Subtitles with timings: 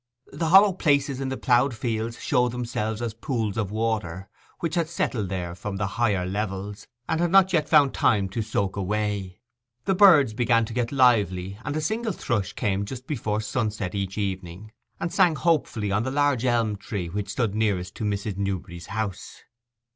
[0.33, 4.89] The hollow places in the ploughed fields showed themselves as pools of water, which had
[4.89, 9.41] settled there from the higher levels, and had not yet found time to soak away.
[9.85, 14.17] The birds began to get lively, and a single thrush came just before sunset each
[14.17, 18.37] evening, and sang hopefully on the large elm tree which stood nearest to Mrs.
[18.37, 19.43] Newberry's house.